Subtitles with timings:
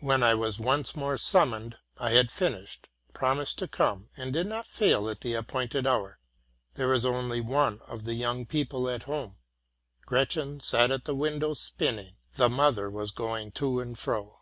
[0.00, 4.66] When I was once more summoned, I had finished, promised to come, and did not
[4.66, 6.18] fail at the appointed hour.
[6.74, 9.36] 'There was only one of the young people at home
[10.00, 14.40] 3 Gretchen sat at the window spinning; the mother was going to and fro.